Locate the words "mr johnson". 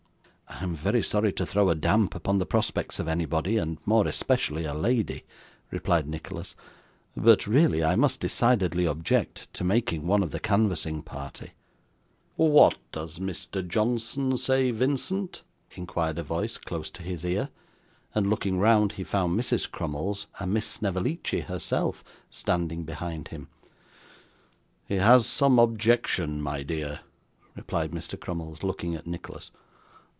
13.17-14.37